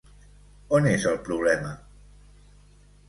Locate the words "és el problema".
0.93-1.75